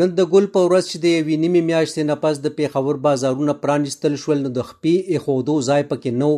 [0.00, 3.52] نن د ګل په ورځ چې د یوې نیمې میاشتې نه پس د پیښور بازارونه
[3.64, 6.30] پرانیستل شول نو د خپې اخودو ځای پکې نو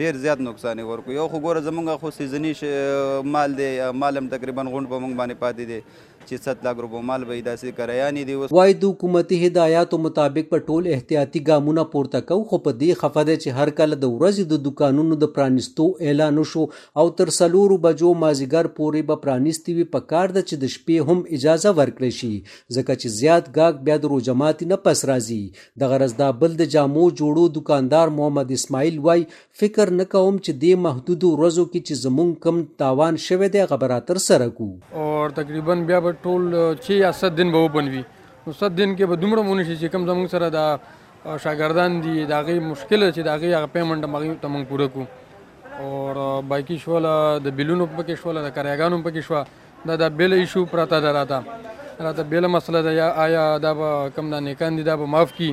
[0.00, 2.52] ډیر زیات نقصان ورکو یو خو ګوره زمونږ خو سیزنی
[3.32, 3.66] مال دی
[4.02, 5.80] مالم تقریبا غونډ په مونږ باندې پاتې دی
[6.28, 10.64] چې 7 لک روپو مال به داسې کرایانې دی وای د حکومتي هدایاتو مطابق په
[10.66, 14.62] ټول احتیاطي ګامونه پورته کو خو په دې خفده چې هر کله د ورځې د
[14.66, 16.64] دکانونو د پرانستو اعلان شو
[17.02, 21.10] او تر سلورو بجو مازیګر پورې به پرانستي وي په کار د چې د شپې
[21.10, 25.40] هم اجازه ورکړي شي ځکه چې زیات گاګ بیا د روجمات نه پس راځي
[25.84, 29.24] د غرض دا بل د جامو جوړو دکاندار محمد اسماعیل وای
[29.62, 34.00] فکر نه کوم چې د محدودو ورځو کې چې زمونږ کم تاوان شوه دی خبره
[34.12, 34.68] تر سره کو
[35.00, 36.42] او تقریبا بیا به ټول
[36.84, 38.02] چې یا سد دن به وبنوي
[38.46, 40.66] نو سد دن کې به دومره مونږ شي چې کم زموږ سره دا
[41.44, 45.04] شاګردان دي دا غي مشکل چې دا غي هغه پیمنټ مګي ته مونږ پوره کو
[45.80, 49.44] اور باقي شواله د بلونو پکې شواله د کاریګانو پکې شوا
[49.90, 51.58] دا د بیل ایشو پراته دراته
[52.06, 55.32] راته بیل مسله ده یا آیا دا به کم دا نیکان دي دا به معاف
[55.36, 55.52] کی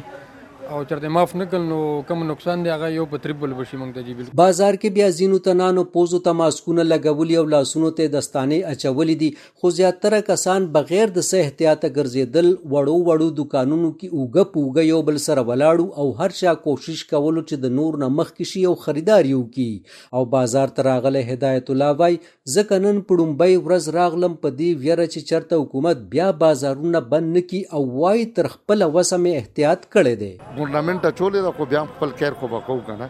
[0.75, 1.75] او چرته معاف نکړ نو
[2.07, 5.07] کم نقصان دی هغه یو په تریبل بشي مونږ ته جی بالکل بازار کې بیا
[5.19, 9.29] زینو تنانو پوزو تماسکونه لګولي او لاسونو ته دستانه اچولې دي
[9.61, 14.99] خو زیاتره کسان بغیر د سه احتیاط ګرځیدل وړو وړو دکانونو کې اوګه پوګه یو
[15.11, 18.65] بل سره ولاړو او هر چا کوشش کولو چې د نور نه مخ کې شي
[18.71, 22.19] او خریداریو کې او بازار ته راغله هدایت الله وای
[22.57, 27.63] ځکه نن پړمبای ورځ راغلم په دې ویره چې چرته حکومت بیا بازارونه بند نکي
[27.79, 32.33] او وای تر خپل وسمه احتیاط کړي دي ګورنمنت چولې دا خو بیا خپل کیر
[32.39, 33.07] خو وکاو کنه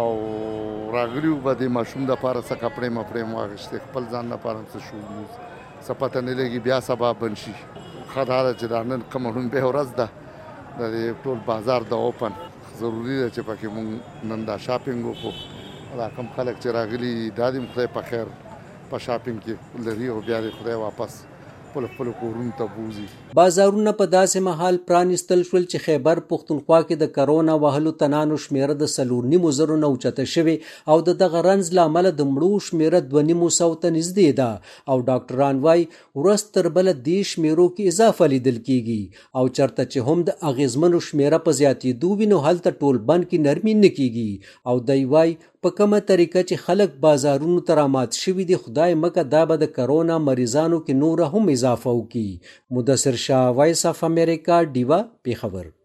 [0.00, 0.06] او
[0.94, 4.88] راغلی و د ماشوم د پاره څه کپړې مپړې واغشتې خپل ځان نه پاره څه
[4.88, 7.54] شو سپته نه لګي بیا سبا بنشي
[8.14, 12.36] خدای چې دا نن کوم هم به ورځ ده د ټول بازار د اوپن
[12.80, 17.52] ضروری ده چې پکې مونږ نن دا شاپینګ وکړو دا کم خلک چې راغلي دا
[17.56, 18.34] دې خدای په خیر
[18.90, 21.18] په شاپینګ کې لري او بیا دې خدای واپس
[21.76, 23.02] خپل خپل کورونو ته بوزي
[23.38, 28.76] بازارونه په داسې محل پرانستل شول چې خیبر پښتونخوا کې د کرونا وهلو تنانو شمیره
[28.82, 30.54] د سلور نیمو زرو نه اوچته شوی
[30.94, 34.98] او د دغه رنز لامل د مړو شمیره د نیمو سو ته نږدې ده او
[35.10, 35.84] ډاکټران وای
[36.22, 41.02] ورست تر بل د شمیرو کې اضافه لیدل کیږي او چرته چې هم د اغیزمنو
[41.10, 45.36] شمیره په زیاتې دوه نو هلته ټول بند کې نرمي نه کیږي او دی وای
[45.66, 50.18] په کومه طریقه چې خلک بازارونو ترامات شوي دي خدای مکه دا به د کرونا
[50.24, 52.26] مریضانو کې نور هم اضافه जाफ़व की
[52.78, 55.75] मुदसर Shah voice of America diva Peshawar